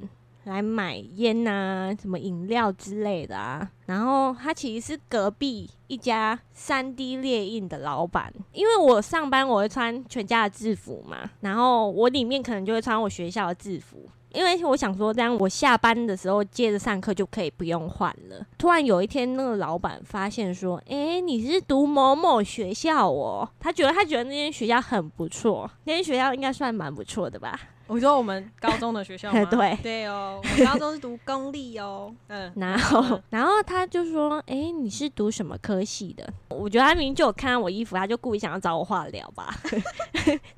[0.45, 14.09] 来买烟啊、什么饮料之类的啊，然后他其实是隔壁一家三 D 列印的老板，因为我上班我会穿全家的制服嘛，然后我里面可能就会穿我学校的制服。
[14.35, 18.47] 因为我想说，这样我下班的时候接着上课就可以不用换了。
[18.59, 27.59] 突然有一天，那个老板发现说：“哎，你是读某某学校哦？”他觉得他觉得那间学校很不错，那间学校应该算蛮不错的吧？
[27.89, 29.45] 我说我们高中的学校吗？
[29.51, 32.15] 对对哦，我们高中是读公立哦。
[32.29, 39.55] 嗯， 然后然后他就说：“哎，你是读什么科系的？”我觉得他明明就有看到我衣服，他就故意想要找我话聊吧，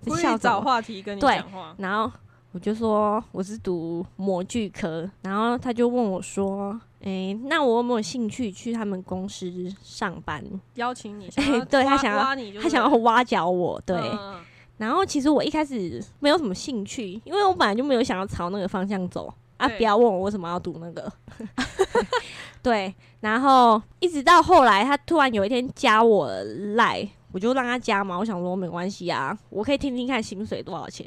[0.04, 2.12] 故意找话题跟你讲话，然后。
[2.54, 10.40] 我就说我是读模具科，然后他就问我说：“哎，那我有没有兴趣去他们公司上班？
[10.76, 11.28] 邀请你？
[11.68, 12.22] 对他想要
[12.62, 14.00] 他想要挖角我，对。
[14.76, 19.68] 然后其实我一开始没有什么兴趣，因为我本来就没有想要朝那个方向走啊！
[19.70, 21.12] 不要问我为什么要读那个。
[22.62, 26.30] 对，然后一直到后来，他突然有一天加我
[26.76, 28.16] 赖，我就让他加嘛。
[28.16, 31.04] 我想说没关系啊，我可以听听看薪水多少钱。”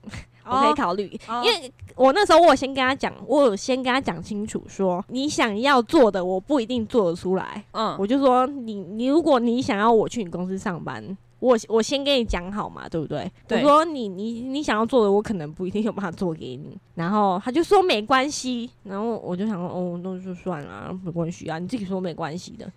[0.50, 1.10] 我可以考虑，
[1.44, 7.64] 因为我那时候我先跟他讲，我有先跟他讲清楚，说你想要做的，我不一定做得出来。
[7.72, 13.30] 嗯，我就说你你如果你想要我去你公司上班，我我先跟你讲好嘛，对不对？
[13.50, 16.78] 我说你你你想要做的，我可能不一定有办法做给你。
[16.96, 22.72] 然后他就说没关系，然后我就想说哦，那就算了，没关系啊，你自己说没关系的。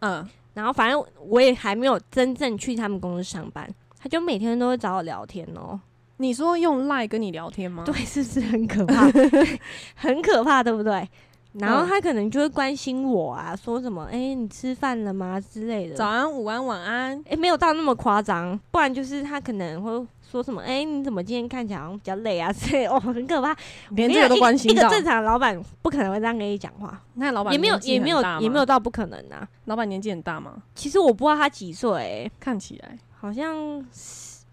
[0.00, 5.78] 嗯，然后反正我也还没有真正去他们公司上班，他就每天都会找我聊天哦。
[6.18, 7.82] 你说用赖跟你聊天吗？
[7.86, 9.08] 对，是不是很可怕？
[9.96, 11.08] 很可怕，对不对？
[11.54, 17.20] 然后他可能就会关心我啊，说什么“哎，你吃饭了吗”之类的，早安、午安、晚安。
[17.28, 22.84] 哎，没有到那么夸张，不然就是他可能会说什么“哎，你怎么今天看起来好像比较累啊” 之类。
[22.84, 23.56] 哦，很可怕，
[23.90, 24.70] 连这个都关心。
[24.70, 27.00] 一个正常老板不可能会这样跟你讲话。
[27.14, 29.48] 那老板也没有，也没有，也没有到不可能啊。
[29.64, 30.62] 老板年纪很大吗？
[30.74, 33.82] 其实我不知道他几岁，看起来好像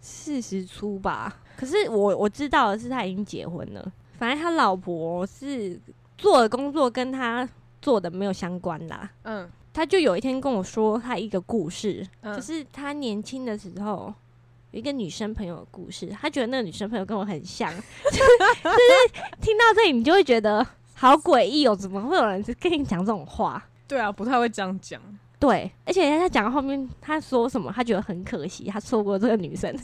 [0.06, 1.36] 四十出吧。
[1.58, 5.80] 可是我我知道的是他已经结婚了，反正他老婆是
[6.18, 7.48] 做的工作跟他
[7.82, 9.10] 做的没有相关啦。
[9.24, 14.13] 嗯，他就有一天跟我说他一个故事，就是他年轻的时候
[14.72, 16.08] 有一个女生朋友的故事。
[16.08, 23.63] 他觉得那个女生朋友跟我很像， 就是听到这里你就会觉得好诡异哦，怎么会有人跟你讲这种话？
[23.88, 25.02] 对啊，不太会这样讲。
[25.39, 29.74] 对，而且他讲到后面他说什么，他觉得很可惜，他错过这个女生。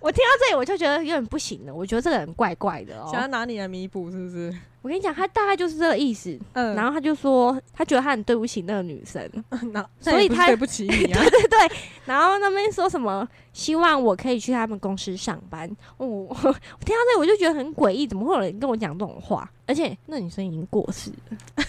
[0.00, 1.74] 我听到这里，我就觉得有点不行了。
[1.74, 4.54] 我觉得这个人怪怪的哦，想要拿你来弥补，是不是？
[4.82, 6.38] 我跟你讲，他大概就是这个意思。
[6.52, 9.26] 嗯，然后他就说，他觉得他很对不起那个女生，
[9.72, 11.20] 那所以他对不起你啊。
[11.24, 11.76] 对对对。
[12.04, 15.70] 然后那边说什么，希望我可以去他们公司上班。
[15.96, 19.50] 我我听到这里，我就觉得很诡异，怎么会有人跟我讲这种话？
[19.66, 21.64] 而且那女生已经过世了。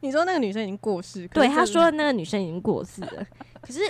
[0.00, 1.26] 你说那个女生已经过世？
[1.28, 3.26] 对，他说那个女生已经过世了。
[3.60, 3.80] 可是。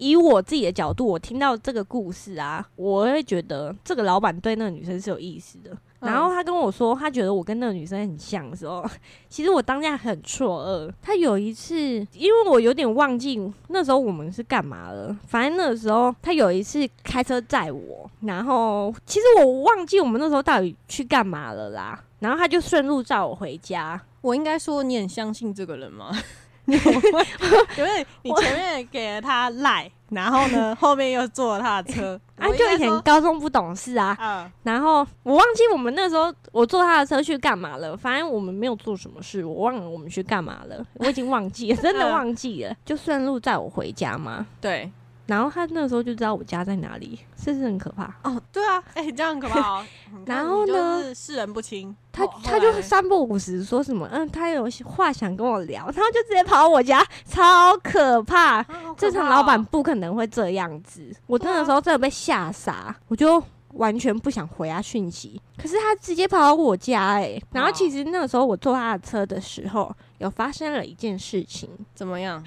[0.00, 5.76] 以我自己的角度，我听到这个故事啊，我会觉得这个老板对那个女生是有意思的。
[5.98, 8.88] 然后他跟我说，他觉得我跟那个女生很像的时候，
[9.28, 10.92] 其实我当下很错愕。
[11.02, 11.76] 他有一次，
[12.12, 22.00] 因为我有点忘记那时候我们是干嘛了，反正那个时候他有一次开车载我，然后其实我忘记我们那时候到底去干嘛了啦。
[22.20, 24.00] 然后他就顺路载我回家。
[24.20, 26.10] 我应该说你很相信这个人吗？
[26.68, 44.46] 因为你前面给了他赖，然后呢，后面又坐了他的车， 啊，就以前高中不懂事啊，嗯，然后我忘记我们那时候我坐他的车去干嘛了，反正我们没有做什么事，我忘了我们去干嘛了，我已经忘记了，真的 忘记了，就顺路载我回家吗？
[44.60, 44.92] 对。
[45.28, 48.12] 然后他那个时候就知道我家在哪里，是不是很可怕？
[48.24, 49.86] 哦，对啊，哎，这样很可怕哦。
[50.26, 58.62] 然后呢，世人不清，他他就三不五时说什么，嗯，他有话想跟我聊，然后就直接跑到我家，超可怕。
[58.96, 61.14] 正常老板不可能会这样子。
[61.26, 63.42] 我那个时候真的被吓傻，我就
[63.74, 65.38] 完全不想回他讯息。
[65.58, 72.42] 可是他直接跑到我家，哎，然后其实那个时候我坐他的车的时候，有发生了一件事情，怎么样？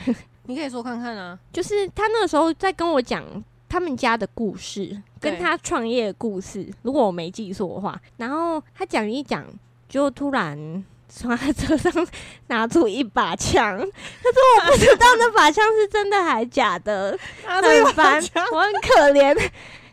[0.47, 3.23] 你可以说看看啊，就是他那个时候在跟我讲
[3.69, 7.99] 他们家的故事，跟他创业的故事，如果我没记错的话。
[8.17, 9.45] 然后他讲一讲，
[9.87, 12.07] 就突然从他车上
[12.47, 19.49] 拿出一把枪，可是我不知道那把枪是真的还假的， 很烦，我很可怜。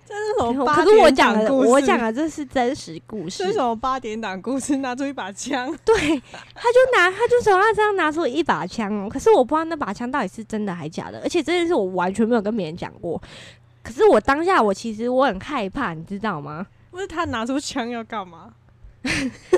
[0.09, 0.65] 这是什么？
[0.73, 3.45] 可是我讲的，我讲的这是真实故事。
[3.45, 4.77] 是什么八点档故事？
[4.79, 9.09] 拿出一把枪， 对，他就拿，他就从他这样拿出一把枪哦。
[9.11, 13.21] 可是我不知道那把枪到底是真的还假的，而且这件事我完全没有跟别人讲过。
[13.83, 16.67] 可是我当下我其实我很害怕，你知道吗？
[16.91, 18.51] 不是他拿出枪要干嘛？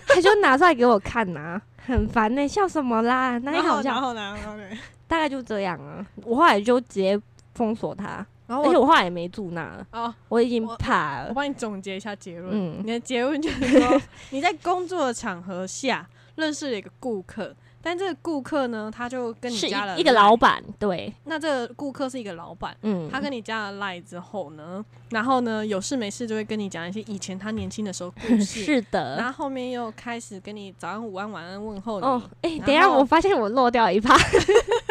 [0.07, 3.39] 他就拿出来给我看呐、很烦呢、笑什么啦？
[3.39, 3.95] 哪里好笑？
[4.01, 4.37] 后呢？
[4.37, 4.65] 然后呢？
[5.07, 6.05] 大概就这样啊。
[6.25, 7.19] 我后来就直接
[7.55, 11.29] 封锁他，然后我而且我后来也没住那了，哦，我已经我怕了。
[11.29, 12.51] 我帮你总结一下结论。
[12.53, 29.33] 嗯你的结论就是说， 你在工作的场合下认识了一个顾客，但这个顾客呢，他就跟你是加了一一个 Line 老板，对，那这个顾客是一个老板，嗯，他跟你加了赖之后呢，然后呢有事没事就会跟你讲一些以前他年轻的时候故 事，是的然的。
[29.33, 32.07] 后后面又开始跟你早安、午安、晚安问候你。
[32.07, 34.17] 哦，哎、然等一下，后我发现我漏掉一趴。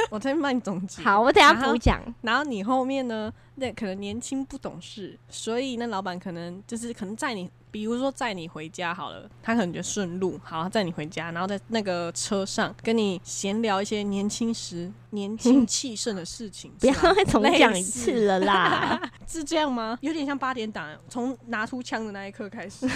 [0.10, 1.04] 我再帮你总结。
[1.04, 2.02] 好，我等下补讲。
[2.22, 19.00] 然后你后面呢，那可能年轻不懂事，所以那老板可能就是可能载你，比如说载你回家好了，他可能就顺路，好载你回家，然后在那个车上跟你闲聊一些年轻时年轻气盛的事情，不要再重讲一次了啦。
[19.28, 19.98] 是这样吗？
[20.02, 22.88] 有点像八点档，从拿出枪的那一刻开始。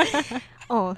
[0.68, 0.96] 哦，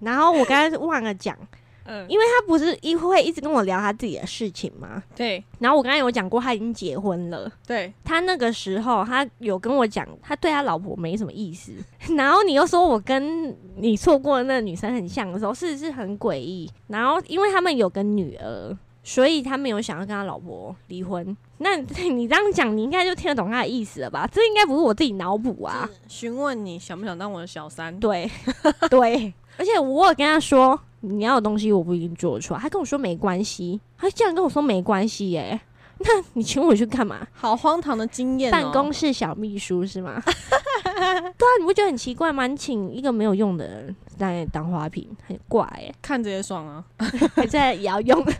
[0.00, 1.36] 然后我刚才忘了讲，
[1.84, 5.02] 嗯，因为他不是一会一直跟我聊他自己的事情吗？
[5.16, 7.50] 对然后我刚才有讲过，他已经结婚了。
[7.66, 11.72] 对，他那个时候，他有跟我讲，他对他老婆没什么意思。
[12.16, 16.70] 然后你又说我跟你错过的那个女生很像的时候，是是很诡异。
[16.88, 21.36] 然后因为他们有个女儿，所以他没有想要跟他老婆离婚。
[21.58, 24.28] 那你这样讲，你应该就听得懂他的意思了吧？
[24.32, 25.88] 这应该不是我自己脑补啊。
[26.08, 27.96] 询问你想不想当我的小三？
[28.00, 28.28] 对
[28.90, 32.60] 对， 而且我有跟他说，你要的东西我不一定做得出来。
[32.60, 35.60] 他跟我说没关系，他竟然跟我说没关系耶、
[36.00, 37.26] 那你请我去干嘛？
[37.32, 38.52] 好荒唐的经验、哦。
[38.52, 40.20] 办公室小秘书是吗？
[40.24, 42.46] 对啊，你不觉得很奇怪吗？
[42.46, 46.84] 你请一个没有用的人来当花瓶，很怪哎、看着也爽啊！
[47.34, 48.24] 还在也要用。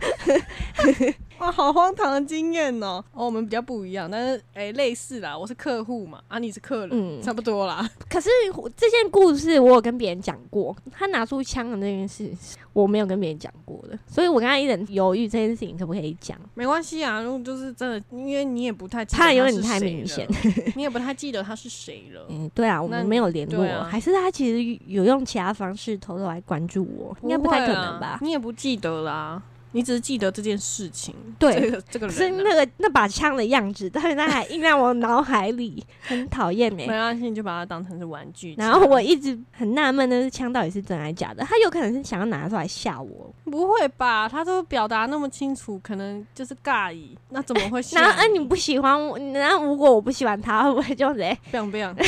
[1.39, 3.03] 哇，好荒唐的经验哦！
[3.11, 5.37] 哦，我们比较不一样，但是哎、类似啦。
[5.37, 7.89] 我是客户嘛，啊，你是客人，嗯差不多啦。
[8.07, 8.29] 可是
[8.77, 12.31] 这件故事我有跟别人讲过，他拿出枪的那件事，
[12.71, 16.37] 我没有跟别人讲过的，所以我刚才一直犹豫这件事情可不可以讲。
[16.53, 20.25] 没关系啊，如果就是真的，因为你也不太记得怕有点太明显，
[20.77, 22.25] 你也不太记得他是谁了。
[22.29, 28.19] 嗯，对啊，我们没有联络，啊还是他其实有用其他方是偷偷来关注我，应该不太可能吧？
[28.21, 29.41] 你也不记得啦，
[29.73, 31.13] 你只是记得这件事情。
[31.37, 36.87] 对这个这个是人、啊，那个那把枪的样子，但是它还印在我脑海里，很讨厌呢没。
[36.87, 38.55] 关系，你就把它当成是玩具。
[38.57, 41.43] 然后我一直很纳闷，那是枪到底是真还是假的？
[41.43, 43.33] 他有可能是想要拿出来吓我。
[43.45, 44.29] 不会吧？
[44.29, 51.37] 他都表达那么清楚，可能就是尬意，那怎么会吓然后，哎，你不喜欢我，那如果我不喜欢他，会不会就谁？
[51.51, 52.03] 不想不想， 对，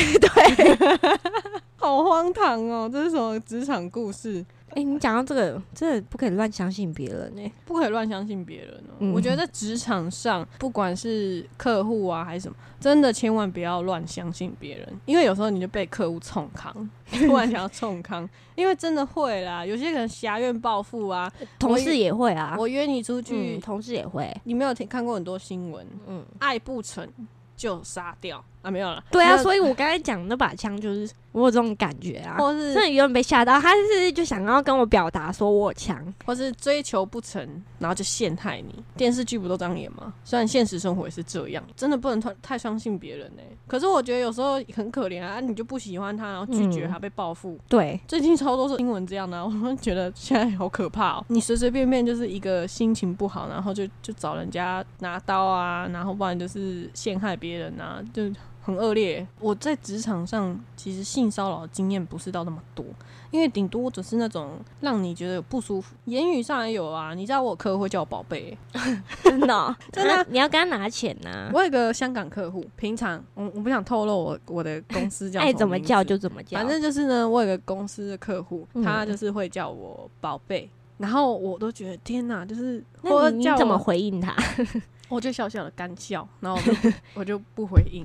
[1.76, 2.90] 好荒唐哦！
[2.92, 4.44] 这是什么职场故事？
[4.76, 7.52] 哎，你讲到这个，真的不可以乱相信别人呢。
[7.66, 8.94] 不可以乱相信别人哦。
[9.00, 16.74] 嗯我觉得在职场上，不管是客户啊还是什么，真的千万不要乱相信别人，因为有时候你就被客户冲康，
[17.10, 19.66] 突然想要冲康，因为真的会啦。
[19.66, 27.08] 有些人狭怨报复啊，同事也会啊，我约你出去，嗯，同事也会，你没有听看过很多新闻，嗯，爱不成
[27.56, 29.04] 就杀掉啊，没有了。
[29.12, 32.36] 对啊，所以我刚才讲那把枪，就是我有这种感觉啊。
[32.40, 37.48] 或是真的有点被吓到，他是就想要跟我表达说我有枪，或是追求不成，
[37.80, 38.84] 然后就陷害你。
[38.98, 40.14] 电视剧不都这样演吗？
[40.24, 47.58] 虽然现实生活也是这样，真的不能太太相信别人呢、可是我觉得有时候很可怜啊，你就不喜欢他，然后拒绝嗯他，被报复。
[47.68, 58.24] 对，最近超多是新闻这样的、啊， 我们觉得现在好可怕哦、你随随便便就是一个心情不好，然后就就找人家拿刀啊，然后不然就是陷害别人啊，就
[58.66, 59.26] 很恶劣。
[59.40, 62.84] 我在职场上其实性骚扰的经验不是到那么多，
[63.30, 67.14] 因为顶多只是那种让你觉得不舒服，言语上也有啊。
[67.14, 68.58] 你知道我有客户会叫我宝贝、
[69.24, 84.36] 真的哦、真的啊你要跟他拿钱呐、我有个香港客户，平常我我不想透露我我的公司叫 爱怎么叫就怎么叫，反正就是呢，我有个公司的客户，嗯他就是会叫我宝贝，然后我都觉得天哪，就是那或者你你怎么回应他？
[85.08, 88.04] 我就小小的干笑，然后我就我就不回应。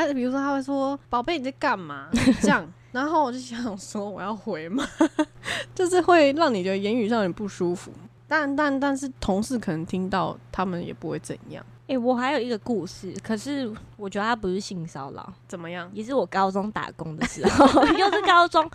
[0.00, 2.08] 还比如说他会说：“宝贝，你在干嘛？”
[2.42, 4.84] 这样，然后我就想说我要回吗？
[5.74, 7.92] 就是会让你觉得言语上有点不舒服。
[8.26, 11.64] 但但但是同事可能听到，他们也不会怎样。
[11.86, 15.88] 哎、我还有一个故事，可是我觉得他不是性骚扰，怎么样？
[15.92, 17.66] 也是我高中打工的时候，
[17.98, 18.68] 又是高中，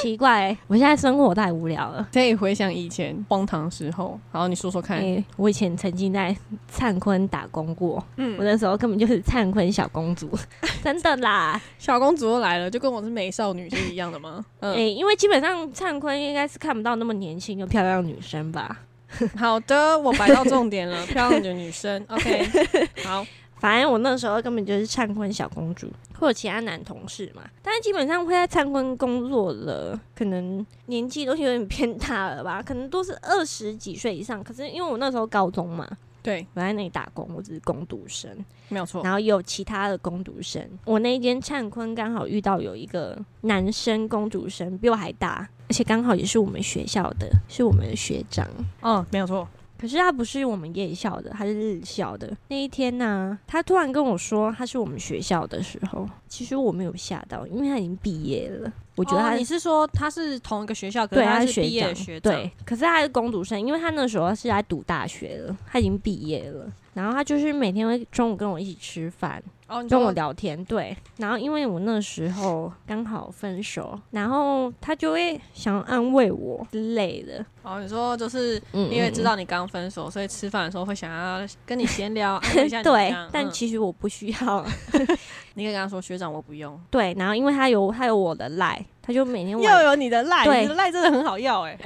[0.00, 2.08] 奇怪、我现在生活太无聊了。
[2.12, 4.98] 可以回想以前荒唐时候，然后你说说看。
[4.98, 6.34] 哎、我以前曾经在
[6.66, 10.30] 灿坤打工过，嗯我那时候根本就是灿坤小公主，
[10.82, 11.60] 真的啦。
[11.78, 14.44] 小公主都来了，就跟我是美少女是一样的吗？
[14.60, 18.80] 哎、嗯，因为基本上灿坤应该是看不到那么年轻又漂亮的女生吧。
[19.36, 22.04] 好的，我摆到重点了， 漂亮的女生。
[22.08, 22.46] OK，
[23.04, 23.26] 好，
[23.58, 27.42] 反正我那时候根本就是灿坤小公主，或者其他男同事嘛。
[27.62, 34.42] 但是基本上会在灿坤工作了，可能年纪都有点偏大了吧，可能都是二十几岁以上。
[34.42, 35.88] 可是因为我那时候高中嘛，
[36.24, 38.34] 对，我在那里打工，我只是工读生，
[38.70, 39.04] 没有错。
[39.04, 40.66] 然后也有其他的工读生。
[40.86, 48.48] 我那一间灿坤刚好遇到有一个男生工读生，比我还大，而且刚好也是我们学校的，是我们的学长。
[48.80, 49.46] 嗯，没有错。
[49.76, 52.34] 可是他不是我们夜校的，他是日校的。
[52.48, 58.72] 那一天呢，他突然跟我说他是我们学校的时候，其实我没有吓到，因为他已经毕业了。
[58.96, 62.32] 我觉得他、你是说他是同一个学校，可是，他是毕业学长。
[62.32, 66.70] 对，可是他是攻读生，因为他那时候是在读大学了，他已经毕业了。
[66.94, 70.64] 然后他就是每天会中午跟我一起吃饭，哦跟我聊天。
[70.64, 77.44] 对，然后因为我那时候刚好分手，然后他就会想要安慰我之类的。
[77.64, 82.84] 哦，你说就是因为知道你刚分手，所以吃饭的时候会想要跟你闲聊，安慰一下你。
[82.86, 84.64] 对，但其实我不需要。
[85.56, 86.80] 你可以跟他说学长，我不用。
[86.90, 91.78] 对，然后因为他有他有我的赖，他就每天要有你的赖，你的赖真的很好要 哎。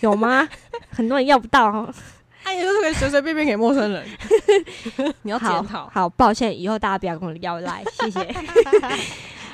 [0.00, 0.48] 有吗？
[0.90, 1.88] 很多人要不到。
[2.44, 4.06] 哎，你就是可以随随便便给陌生人。
[5.22, 5.88] 你要检讨。
[5.92, 8.34] 好，抱歉，以后大家不要跟我要赖，谢谢。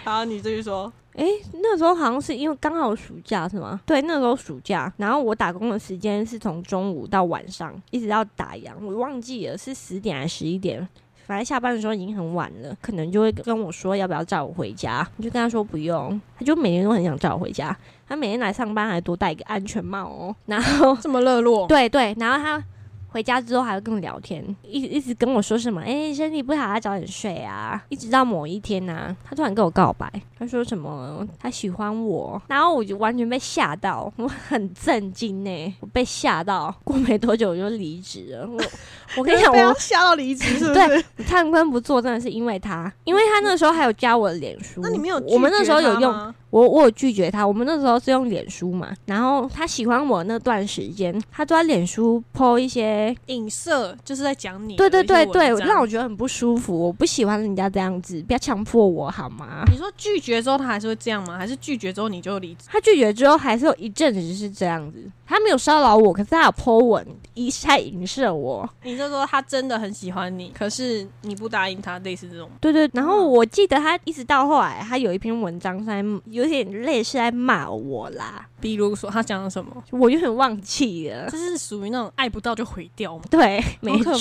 [0.04, 0.92] 好，你继续说。
[1.14, 3.80] 哎，那时候好像是因为刚好暑假是吗？
[3.84, 10.88] 对，那时候暑假，然后我打工的时间是从中午到晚上，一直到打烊，我忘记了是十点还是十一点。
[11.26, 15.06] 反正下班的时候已经很晚了，可能就会跟我说要不要载我回家。
[15.16, 17.76] 我就跟他说不用，他就每天都很想载我回家。
[18.08, 21.66] 他每天来上班还多戴一个安全帽哦，然后这么热络。
[21.66, 22.62] 对对，然后他。
[23.10, 27.82] 回家之后还会跟我聊天，一直一直跟我说什么，哎，身体不好，要早点睡啊。
[27.88, 36.74] 一直到某一天呢，他突然跟我告白，他说什么他喜欢我，然后我就完全被吓到，我很震惊呢，我被吓到。
[36.84, 38.48] 过没多久我就离职了。
[38.48, 38.62] 我
[39.18, 40.74] 我跟你讲，我吓到离职 是不是？
[40.74, 44.80] 对，探坤不做真的是因为他，因为他那时候还有加我的脸书。
[44.82, 45.18] 那你没有？
[45.26, 46.34] 我们那时候有用。
[46.50, 54.74] 我我有拒绝他，我们那时候是用脸书嘛，然后他喜欢我那段时间，他都在脸书 po 一些影射，就是在讲你。
[54.76, 59.62] 对对对对，让我觉得很不舒服，我不喜欢人家这样子，不要强迫我好吗？
[59.70, 61.38] 你说拒绝之后他还是会这样吗？
[61.38, 62.64] 还是拒绝之后你就离职？
[62.66, 68.68] 他拒绝之后还是有一阵子是这样子，他没有骚扰我，可是他有 po 文一在影射我。
[68.82, 72.50] 你就说他真的很喜欢你，可是你不答应他，类似这种。
[72.60, 76.04] 对对，然后我记得他一直到后来，他有一篇文章在。
[76.40, 81.28] 有点类似在骂我啦，比如说他讲了什么，我有点忘记了。
[81.30, 83.24] 这是属于那种爱不到就毁掉吗？
[83.30, 84.12] 对，没错。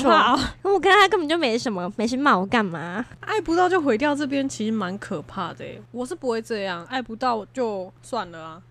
[0.63, 3.05] 我跟他根本就没什么，没事骂我干嘛？
[3.21, 5.65] 爱不到就毁掉，这边其实蛮可怕的。
[5.91, 8.61] 我是不会这样，爱不到就算了啊。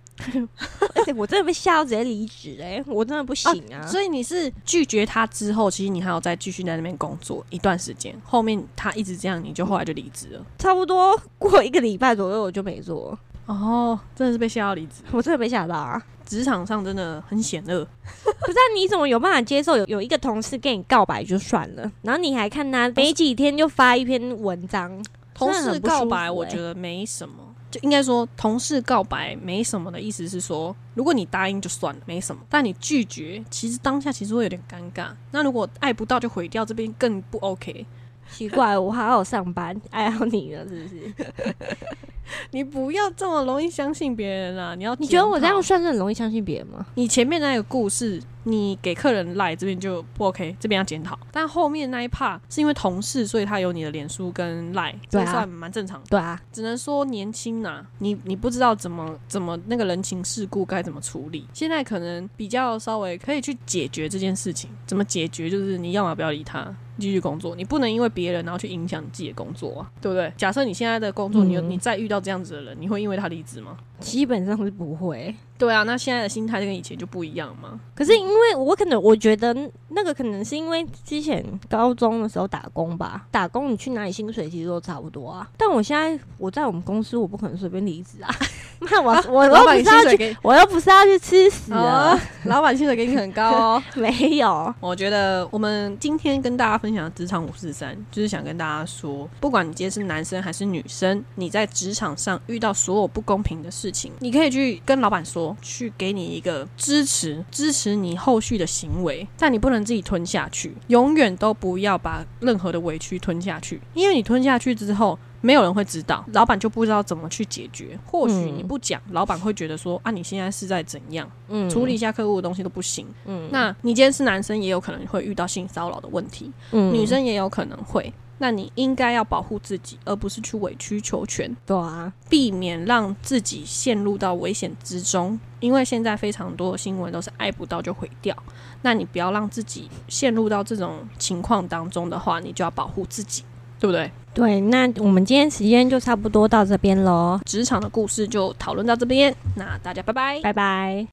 [0.97, 3.87] 而 且我真的被吓到直接离职哎，我真的不行啊。
[3.87, 8.13] 所以你是拒绝他之后，其实你还要再继续在那边工作一段时间。
[8.25, 10.45] 后面他一直这样，你就后来就离职了。
[10.59, 13.17] 差不多过一个礼拜左右，我就没做。
[13.49, 16.01] 哦，真的是被吓到离职， 我真的被吓到啊！
[16.27, 25.03] 职场上真的很险恶， 不知道你怎么有办法接受有有一个同事跟你告白就算了，然后你还看他没几天就发一篇文章。
[25.33, 27.35] 同事告白，我觉得没什么，
[27.71, 35.09] 就应该说同事告白没什么的意思是说，如果你答应就算了，没什么；但你拒绝，其实当下其实会有点尴尬。
[35.31, 37.87] 那如果爱不到就毁掉，这边更不 OK。
[38.31, 41.15] 奇怪，我还要上班，爱好你了是不是？
[42.53, 44.75] 你不要这么容易相信别人啊！
[44.75, 46.85] 你要你觉得我这样算是很容易相信别人吗？
[46.95, 51.19] 你前面那个故事，你给客人赖这边就不 OK，这边要检讨。
[51.33, 56.07] 但后面那一 part 是因为同事，所以他有你的脸书跟赖，这算蛮正常的。
[56.11, 61.47] 对啊，只能说年轻呐，你你不知道怎么怎么那个人情世故该怎么处理。
[61.53, 65.49] 现在可能比较稍微可以去解决这件事情，怎么解决？
[65.51, 66.75] 就是你要么不要理他。
[66.99, 70.33] 继续工作，你不能因为别人然后去影响你自己的工作啊，对不对？
[70.37, 73.79] 假设你现在的工作，你你再遇到这样子的人，你会因为他离职吗？
[74.01, 75.35] 基本上是不会。
[75.59, 77.81] 对啊，那现在的心态就跟以前就不一样嘛。
[77.93, 79.53] 可是因为我可能我觉得
[79.89, 85.51] 那个可能是因为之前高中的时候打工吧，打工你去哪里薪水其实都差不多啊。
[85.57, 88.33] 但我现在我在我们公司，我不可能随便离职啊。
[88.81, 92.17] 那我我老板薪水给，我又不是要去吃屎啊。
[92.45, 93.83] 老板薪水给你很高哦。
[93.97, 105.57] 没有，我觉得我们今天跟大家分享职场五四三，就是想跟大家说，不管你今天是男生还是女生，你在职场上遇到所有不公平的事事情，你可以去跟老板说。
[105.63, 115.19] 去给你一个支持，支持你后续的行为，但你不能自己吞下去，永远都不要把任何的委屈吞下去，因为你吞下去之后。
[115.41, 117.99] 没有人会知道，老板就不知道怎么去解决。
[118.05, 123.07] 或许你嗯不讲，老板会觉得说啊，你现在是在怎样嗯处理一下客户的东西都不行。
[123.25, 128.13] 嗯那你今天是男生，也有可能会遇到性骚扰的问题，嗯女生也有可能会。
[128.41, 135.37] 那你应该要保护自己，而不是去委曲求全，对啊，避免让自己陷入到危险之中。
[135.59, 138.37] 因为现在非常多的新闻都是爱不到就毁掉，
[138.83, 143.43] 那你不要让自己陷入到这种情况当中的话，你就要保护自己，
[143.81, 144.09] 对不对？
[144.39, 150.41] 对，那我们今天时间就差不多到这边喽，职场的故事就讨论到这边，那大家拜拜。
[150.41, 151.09] 拜拜。